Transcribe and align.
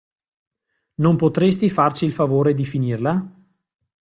Non 0.95 1.15
potresti 1.15 1.69
farci 1.69 2.05
il 2.05 2.11
favore 2.11 2.55
di 2.55 2.65
finirla? 2.65 3.23